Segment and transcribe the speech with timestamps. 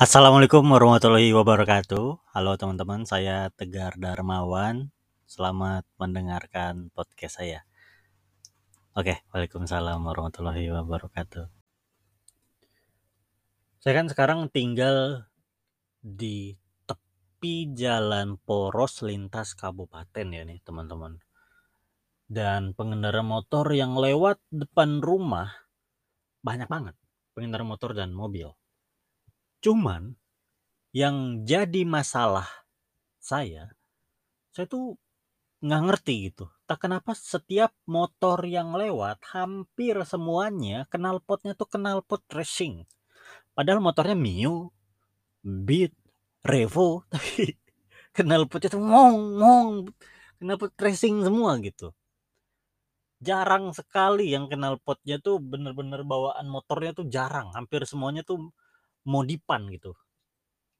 [0.00, 2.32] Assalamualaikum warahmatullahi wabarakatuh.
[2.32, 4.88] Halo teman-teman, saya Tegar Darmawan.
[5.28, 7.68] Selamat mendengarkan podcast saya.
[8.96, 11.52] Oke, Waalaikumsalam warahmatullahi wabarakatuh.
[13.84, 15.28] Saya kan sekarang tinggal
[16.00, 16.56] di
[16.88, 21.20] tepi jalan poros lintas kabupaten ya nih teman-teman.
[22.24, 25.52] Dan pengendara motor yang lewat depan rumah
[26.40, 26.96] banyak banget.
[27.36, 28.48] Pengendara motor dan mobil.
[29.60, 30.16] Cuman
[30.96, 32.48] yang jadi masalah
[33.20, 33.70] saya,
[34.50, 34.96] saya tuh
[35.60, 36.48] nggak ngerti gitu.
[36.64, 42.88] Tak kenapa setiap motor yang lewat hampir semuanya knalpotnya tuh knalpot racing.
[43.52, 44.72] Padahal motornya Mio,
[45.44, 45.92] Beat,
[46.40, 47.52] Revo, tapi
[48.16, 49.68] knalpotnya tuh ngong ngong
[50.40, 51.92] knalpot racing semua gitu.
[53.20, 57.52] Jarang sekali yang knalpotnya tuh bener-bener bawaan motornya tuh jarang.
[57.52, 58.48] Hampir semuanya tuh
[59.04, 59.96] modifan gitu.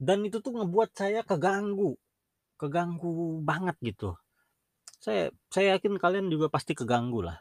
[0.00, 1.96] Dan itu tuh ngebuat saya keganggu.
[2.56, 4.16] Keganggu banget gitu.
[5.00, 7.36] Saya saya yakin kalian juga pasti keganggu lah.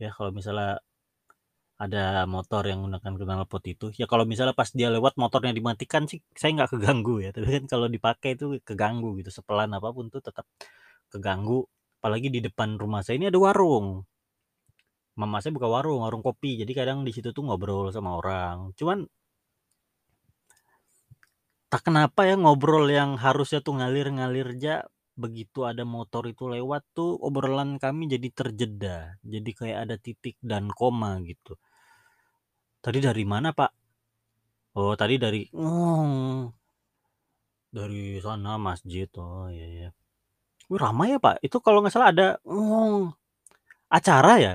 [0.00, 0.80] Ya kalau misalnya
[1.80, 6.22] ada motor yang menggunakan knalpot itu, ya kalau misalnya pas dia lewat motornya dimatikan sih
[6.36, 7.30] saya nggak keganggu ya.
[7.34, 9.30] Tapi kan kalau dipakai itu keganggu gitu.
[9.32, 10.46] Sepelan apa pun tuh tetap
[11.12, 11.64] keganggu.
[12.00, 14.04] Apalagi di depan rumah saya ini ada warung.
[15.20, 16.56] Mama saya buka warung, warung kopi.
[16.60, 18.72] Jadi kadang di situ tuh ngobrol sama orang.
[18.78, 19.04] Cuman
[21.72, 24.84] tak kenapa ya ngobrol yang harusnya tuh ngalir-ngalir aja
[25.16, 30.68] begitu ada motor itu lewat tuh obrolan kami jadi terjeda jadi kayak ada titik dan
[30.68, 31.56] koma gitu.
[32.84, 33.72] Tadi dari mana pak?
[34.76, 36.52] Oh tadi dari oh,
[37.72, 39.08] dari sana masjid.
[39.16, 39.88] Oh iya ya
[40.68, 41.40] Wih, ramai ya pak?
[41.40, 43.08] Itu kalau nggak salah ada oh,
[43.88, 44.54] acara ya?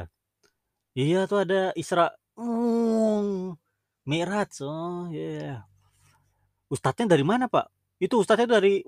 [0.93, 3.57] Iya tuh ada Isra oh,
[4.05, 4.53] Mi'raj.
[4.61, 5.76] Oh iya yeah.
[6.67, 7.71] Ustadznya dari mana pak?
[7.97, 8.85] Itu ustadznya dari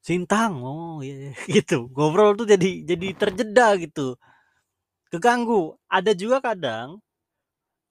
[0.00, 1.88] Sintang, oh iya, gitu.
[1.92, 4.16] Ngobrol tuh jadi jadi terjeda gitu,
[5.12, 5.76] keganggu.
[5.90, 6.88] Ada juga kadang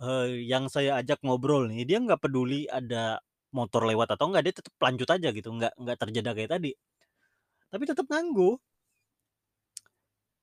[0.02, 3.19] uh, yang saya ajak ngobrol nih, dia nggak peduli ada
[3.53, 6.72] motor lewat atau enggak, dia tetap lanjut aja gitu, nggak nggak terjeda kayak tadi.
[7.72, 8.58] Tapi tetap ganggu.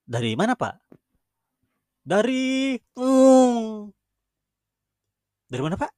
[0.07, 0.75] Dari mana pak?
[2.07, 3.91] Dari um,
[5.47, 5.93] dari mana pak?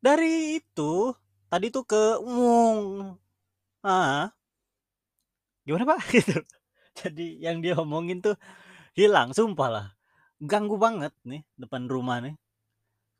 [0.00, 1.12] Dari itu
[1.52, 3.12] tadi tuh ke Wong.
[3.84, 4.32] Ah.
[5.68, 6.00] Gimana pak?
[6.14, 6.40] Gitu.
[6.96, 8.40] Jadi yang dia omongin tuh
[8.96, 9.86] hilang, sumpah lah.
[10.40, 12.36] Ganggu banget nih depan rumah nih.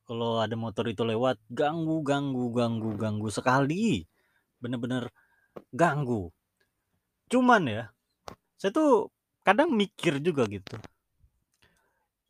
[0.06, 4.06] Kalau ada motor itu lewat, ganggu, ganggu, ganggu, ganggu sekali.
[4.62, 5.11] Bener-bener
[5.75, 6.31] ganggu.
[7.27, 7.85] Cuman ya,
[8.55, 9.11] saya tuh
[9.43, 10.79] kadang mikir juga gitu.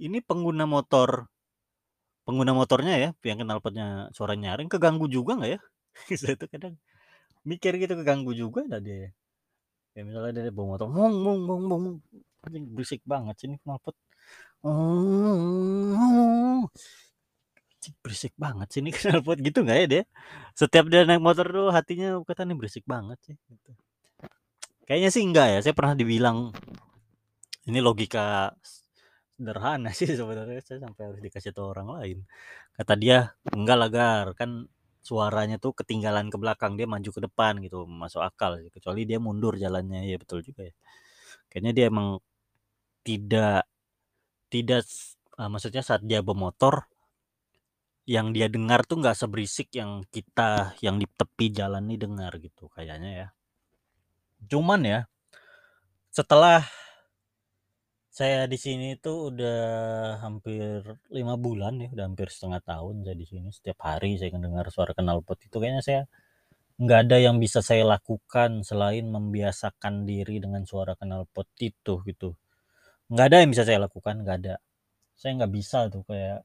[0.00, 1.28] Ini pengguna motor
[2.26, 5.60] pengguna motornya ya yang knalpotnya suara nyaring keganggu juga nggak ya?
[6.20, 6.74] Saya tuh kadang
[7.46, 9.14] mikir gitu keganggu juga ada dia
[9.96, 10.02] ya?
[10.04, 11.84] Misalnya dia bawa motor mong mong mong mong
[12.76, 13.96] berisik banget sini knalpot.
[14.66, 16.66] Oh,
[18.02, 19.38] berisik banget sini knalpot.
[19.40, 20.02] Gitu nggak ya dia?
[20.58, 23.72] Setiap dia naik motor tuh hatinya kata nih berisik banget sih gitu.
[24.86, 26.54] kayaknya sih enggak ya saya pernah dibilang
[27.66, 28.54] ini logika
[29.36, 30.60] sederhana sih sebenarnya.
[30.64, 32.18] Saya sampai harus dikasih tahu orang lain.
[32.74, 34.26] Kata dia enggak lah gar.
[34.34, 34.66] Kan
[35.04, 36.74] suaranya tuh ketinggalan ke belakang.
[36.74, 40.08] Dia maju ke depan gitu masuk akal kecuali dia mundur jalannya.
[40.08, 40.74] Ya betul juga ya.
[41.52, 42.08] Kayaknya dia emang
[43.06, 43.68] tidak
[44.50, 44.82] tidak
[45.38, 46.88] uh, maksudnya saat dia bermotor
[48.06, 52.70] yang dia dengar tuh nggak seberisik yang kita yang di tepi jalan nih dengar gitu
[52.70, 53.28] kayaknya ya.
[54.46, 55.00] Cuman ya
[56.14, 56.64] setelah
[58.16, 59.60] saya di sini tuh udah
[60.24, 60.80] hampir
[61.12, 63.52] lima bulan ya, udah hampir setengah tahun saya di sini.
[63.52, 66.00] Setiap hari saya mendengar suara knalpot itu kayaknya saya
[66.80, 72.32] nggak ada yang bisa saya lakukan selain membiasakan diri dengan suara knalpot itu gitu.
[73.12, 74.56] Nggak ada yang bisa saya lakukan, nggak ada.
[75.12, 76.40] Saya nggak bisa tuh kayak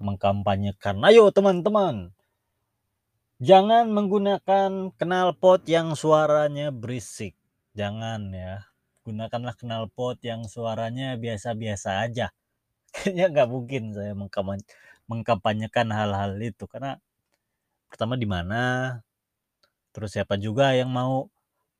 [0.00, 2.16] mengkampanyekan, ayo teman-teman,
[3.44, 7.36] jangan menggunakan knalpot yang suaranya berisik.
[7.76, 8.69] Jangan ya
[9.10, 12.30] gunakanlah knalpot yang suaranya biasa-biasa aja.
[12.94, 14.12] Kayaknya nggak mungkin saya
[15.10, 16.64] mengkampanyekan hal-hal itu.
[16.70, 16.96] Karena
[17.90, 18.62] pertama di mana,
[19.94, 21.26] terus siapa juga yang mau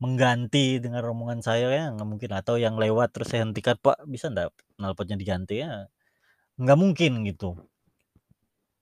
[0.02, 1.84] mengganti dengan rombongan saya ya?
[1.94, 2.30] Nggak mungkin.
[2.34, 4.50] Atau yang lewat terus saya hentikan pak bisa nggak
[4.80, 5.86] knalpotnya diganti ya?
[6.60, 7.56] Nggak mungkin gitu.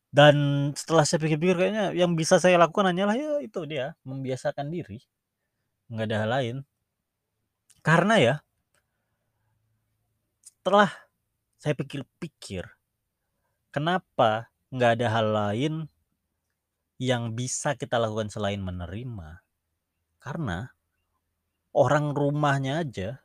[0.09, 0.37] Dan
[0.73, 5.05] setelah saya pikir-pikir kayaknya yang bisa saya lakukan hanyalah ya itu dia membiasakan diri.
[5.93, 6.57] Nggak ada hal lain
[7.81, 8.35] karena ya,
[10.41, 10.91] setelah
[11.59, 12.67] saya pikir-pikir,
[13.73, 15.75] kenapa nggak ada hal lain
[16.99, 19.43] yang bisa kita lakukan selain menerima?
[20.19, 20.75] Karena
[21.73, 23.23] orang rumahnya aja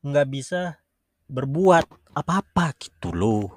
[0.00, 0.80] nggak bisa
[1.30, 3.48] berbuat apa-apa gitu loh.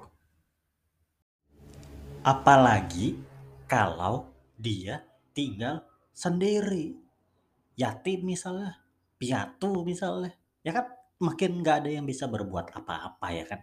[2.22, 3.18] Apalagi
[3.66, 5.02] kalau dia
[5.34, 5.82] tinggal
[6.14, 6.94] sendiri.
[7.74, 8.83] Yatim misalnya,
[9.16, 10.34] piatu misalnya.
[10.64, 10.86] Ya kan
[11.20, 13.60] makin nggak ada yang bisa berbuat apa-apa ya kan.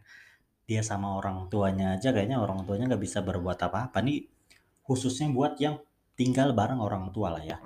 [0.65, 3.99] Dia sama orang tuanya aja kayaknya orang tuanya nggak bisa berbuat apa-apa.
[4.03, 4.27] Nih
[4.85, 5.79] khususnya buat yang
[6.15, 7.57] tinggal bareng orang tua lah ya.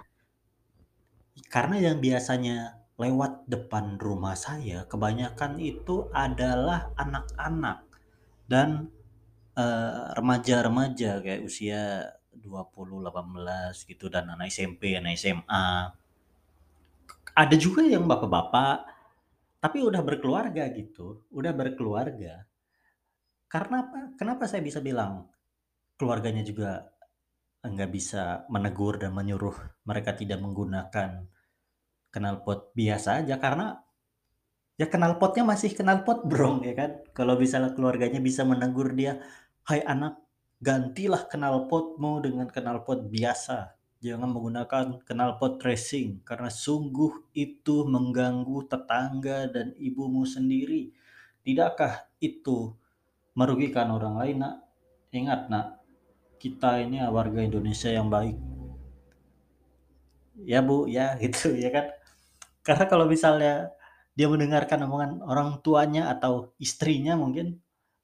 [1.52, 7.84] Karena yang biasanya lewat depan rumah saya kebanyakan itu adalah anak-anak
[8.48, 8.88] dan
[9.60, 15.92] eh, remaja-remaja kayak usia 20, 18 gitu dan anak SMP, anak SMA.
[17.36, 18.96] Ada juga yang bapak-bapak
[19.60, 22.46] tapi udah berkeluarga gitu, udah berkeluarga.
[23.50, 24.14] Karena apa?
[24.14, 25.26] Kenapa saya bisa bilang
[25.98, 26.86] keluarganya juga
[27.66, 29.58] nggak bisa menegur dan menyuruh
[29.90, 31.26] mereka tidak menggunakan
[32.14, 33.74] knalpot biasa aja karena
[34.78, 36.92] ya knalpotnya masih knalpot brong ya kan.
[37.12, 39.20] Kalau misalnya keluarganya bisa menegur dia,
[39.66, 40.20] "Hai anak,
[40.62, 43.75] gantilah knalpotmu dengan knalpot biasa.
[44.06, 50.94] Jangan menggunakan knalpot racing karena sungguh itu mengganggu tetangga dan ibumu sendiri.
[51.42, 52.78] Tidakkah itu
[53.34, 54.56] merugikan orang lain, Nak?
[55.10, 55.82] Ingat, Nak,
[56.38, 58.38] kita ini warga Indonesia yang baik."
[60.46, 61.90] Ya, Bu, ya gitu ya kan.
[62.62, 63.74] Karena kalau misalnya
[64.14, 67.58] dia mendengarkan omongan orang tuanya atau istrinya mungkin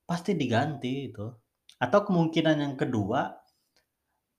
[0.09, 1.29] pasti diganti itu.
[1.77, 3.37] Atau kemungkinan yang kedua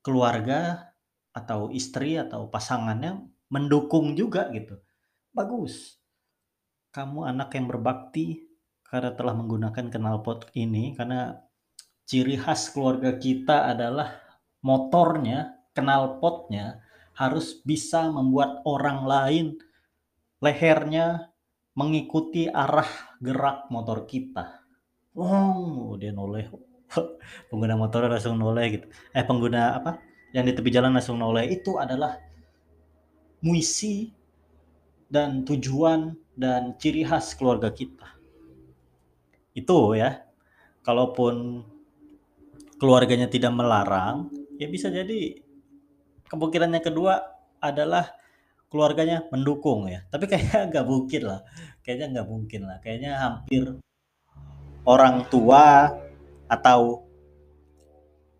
[0.02, 0.91] keluarga
[1.32, 4.80] atau istri atau pasangannya mendukung juga gitu.
[5.32, 5.96] Bagus.
[6.92, 8.44] Kamu anak yang berbakti
[8.84, 11.40] karena telah menggunakan knalpot ini karena
[12.04, 14.20] ciri khas keluarga kita adalah
[14.60, 16.84] motornya, knalpotnya
[17.16, 19.46] harus bisa membuat orang lain
[20.44, 21.32] lehernya
[21.72, 24.60] mengikuti arah gerak motor kita.
[25.16, 26.48] Oh, dia noleh.
[27.48, 28.86] pengguna motor langsung noleh gitu.
[29.16, 30.11] Eh, pengguna apa?
[30.32, 31.48] Yang di tepi jalan langsung noleh.
[31.52, 32.16] Itu adalah
[33.44, 34.08] muisi
[35.12, 38.08] dan tujuan dan ciri khas keluarga kita.
[39.52, 40.24] Itu ya.
[40.82, 41.62] Kalaupun
[42.80, 44.26] keluarganya tidak melarang,
[44.58, 45.38] ya bisa jadi
[46.26, 47.22] kemungkinan yang kedua
[47.62, 48.18] adalah
[48.72, 50.02] keluarganya mendukung ya.
[50.08, 51.40] Tapi kayaknya nggak mungkin lah.
[51.84, 52.76] Kayaknya nggak mungkin lah.
[52.80, 53.62] Kayaknya hampir
[54.82, 55.92] orang tua
[56.48, 57.06] atau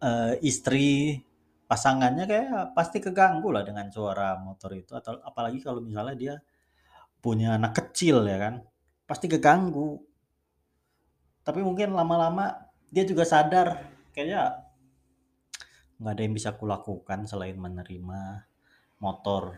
[0.03, 1.23] uh, istri
[1.73, 6.35] pasangannya kayak pasti keganggu lah dengan suara motor itu atau apalagi kalau misalnya dia
[7.25, 8.61] punya anak kecil ya kan
[9.09, 9.97] pasti keganggu.
[11.41, 14.69] Tapi mungkin lama-lama dia juga sadar kayaknya
[15.97, 18.45] nggak ada yang bisa kulakukan selain menerima
[19.01, 19.57] motor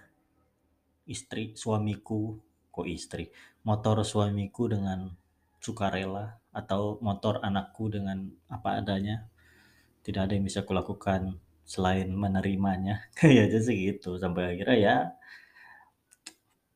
[1.11, 2.39] istri suamiku.
[2.71, 3.27] Kok istri?
[3.67, 5.11] Motor suamiku dengan
[5.59, 9.27] sukarela atau motor anakku dengan apa adanya.
[10.07, 14.97] Tidak ada yang bisa kulakukan selain menerimanya kayak aja sih gitu sampai akhirnya ya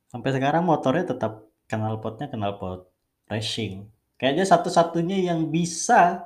[0.08, 2.88] sampai sekarang motornya tetap kenal potnya kenal pot
[3.28, 6.24] racing kayaknya satu-satunya yang bisa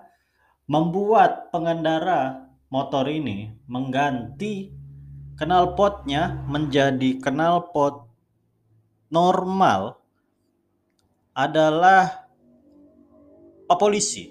[0.70, 4.70] membuat pengendara motor ini mengganti
[5.34, 8.06] knalpotnya menjadi knalpot
[9.10, 9.98] normal
[11.36, 12.22] adalah
[13.72, 14.28] Polisi.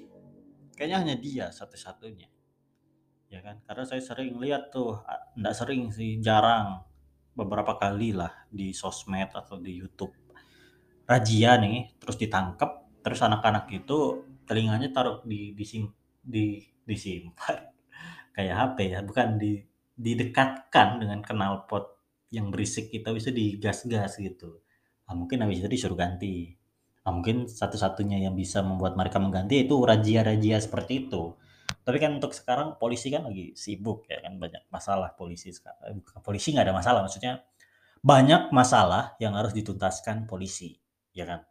[0.78, 2.31] Kayaknya hanya dia satu-satunya.
[3.32, 3.64] Ya kan?
[3.64, 5.00] Karena saya sering lihat tuh,
[5.40, 6.84] enggak sering sih, jarang
[7.32, 10.12] beberapa kali lah di sosmed atau di YouTube.
[11.08, 15.88] Razia nih, terus ditangkap, terus anak-anak itu telinganya taruh di disim,
[16.20, 17.72] di disimpan
[18.36, 19.64] kayak HP ya, bukan di
[19.96, 21.86] didekatkan dengan knalpot
[22.36, 24.60] yang berisik kita bisa digas-gas gitu.
[25.08, 26.56] Nah, mungkin habis itu disuruh ganti.
[27.04, 31.36] Nah, mungkin satu-satunya yang bisa membuat mereka mengganti itu razia-razia seperti itu.
[31.82, 36.04] Tapi kan untuk sekarang polisi kan lagi sibuk ya kan banyak masalah polisi sekarang.
[36.22, 37.42] Polisi nggak ada masalah maksudnya
[38.02, 40.74] banyak masalah yang harus dituntaskan polisi,
[41.14, 41.46] ya kan?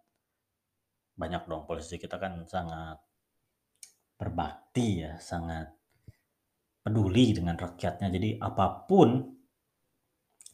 [1.15, 2.99] Banyak dong polisi kita kan sangat
[4.19, 5.71] berbakti ya, sangat
[6.83, 8.11] peduli dengan rakyatnya.
[8.11, 9.31] Jadi apa pun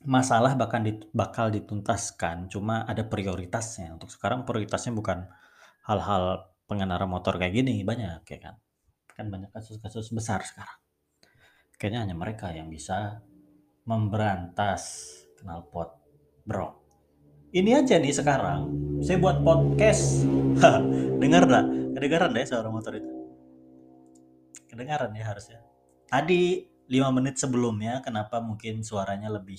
[0.05, 3.97] masalah bahkan dit, bakal dituntaskan, cuma ada prioritasnya.
[3.97, 5.25] Untuk sekarang prioritasnya bukan
[5.89, 8.55] hal-hal pengendara motor kayak gini banyak ya kan.
[9.17, 10.77] Kan banyak kasus-kasus besar sekarang.
[11.81, 13.25] Kayaknya hanya mereka yang bisa
[13.89, 15.09] memberantas
[15.41, 15.89] knalpot
[16.45, 16.77] bro.
[17.57, 18.69] Ini aja nih sekarang
[19.01, 20.29] saya buat podcast.
[21.23, 21.65] Dengar dah,
[21.97, 23.09] kedengaran deh suara motor itu.
[24.69, 25.65] Kedengaran ya harusnya.
[26.05, 29.59] Tadi 5 menit sebelumnya kenapa mungkin suaranya lebih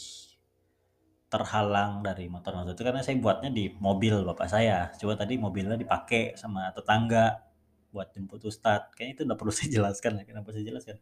[1.27, 4.93] terhalang dari motor-motor itu karena saya buatnya di mobil bapak saya.
[4.95, 7.46] Coba tadi mobilnya dipakai sama tetangga
[7.97, 8.93] buat jemput ustad.
[8.93, 10.23] Kayaknya itu udah perlu saya jelaskan ya.
[10.29, 11.01] Kenapa saya jelaskan?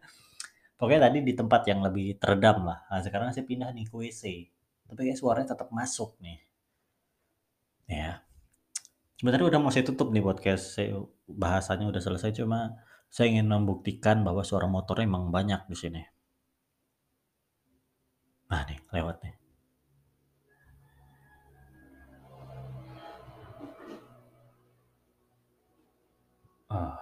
[0.80, 2.88] Pokoknya tadi di tempat yang lebih teredam lah.
[2.88, 4.24] Nah, sekarang saya pindah nih ke WC.
[4.88, 6.40] Tapi kayak suaranya tetap masuk nih.
[7.92, 8.24] Ya.
[9.20, 10.80] Sebenarnya udah mau saya tutup nih podcast.
[10.80, 12.80] Saya bahasanya udah selesai cuma
[13.12, 16.02] saya ingin membuktikan bahwa suara motornya emang banyak di sini.
[18.52, 19.45] Nah nih, lewat nih.
[26.76, 27.00] Ah.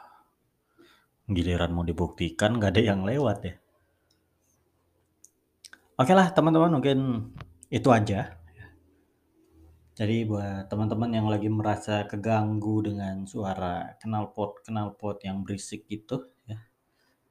[1.25, 3.55] Giliran mau dibuktikan nggak ada yang lewat ya.
[5.93, 7.29] Oke lah teman-teman mungkin
[7.73, 8.37] itu aja.
[9.93, 16.57] Jadi buat teman-teman yang lagi merasa keganggu dengan suara knalpot knalpot yang berisik gitu ya,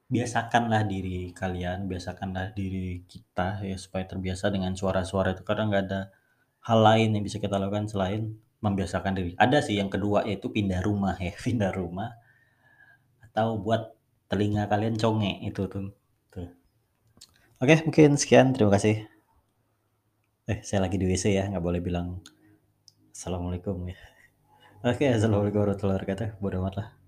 [0.07, 6.01] biasakanlah diri kalian, biasakanlah diri kita ya supaya terbiasa dengan suara-suara itu karena nggak ada
[6.63, 9.31] hal lain yang bisa kita lakukan selain membiasakan diri.
[9.35, 12.15] Ada sih yang kedua yaitu pindah rumah ya, pindah rumah
[13.33, 13.97] atau buat
[14.29, 15.89] telinga kalian conge itu tuh.
[16.29, 16.53] tuh.
[17.57, 18.53] Oke, mungkin sekian.
[18.53, 19.09] Terima kasih.
[20.45, 22.21] Eh, saya lagi di WC ya, nggak boleh bilang
[23.09, 23.97] Assalamualaikum ya.
[24.85, 26.29] Oke, Assalamualaikum warahmatullahi wabarakatuh.
[26.37, 27.02] Bodoh amat lah.